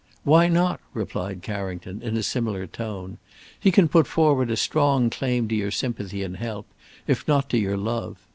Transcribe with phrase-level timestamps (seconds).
[0.23, 3.19] "Why not?" replied Carrington, in a similar tone.
[3.59, 6.65] "He can put forward a strong claim to your sympathy and help,
[7.05, 8.17] if not to your love.